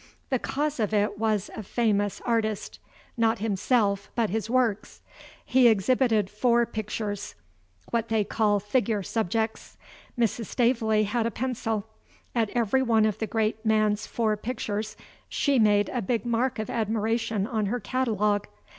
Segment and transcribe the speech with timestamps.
[0.31, 2.79] The cause of it was a famous artist;
[3.17, 5.03] not himself, but his works.
[5.45, 7.35] He exhibited four pictures
[7.91, 9.77] what they call figure subjects.
[10.17, 10.47] Mrs.
[10.47, 11.85] Staveley had a pencil.
[12.33, 14.97] At every one of the great man's four pictures,
[15.29, 18.47] she made a big mark of admiration on her catalogue.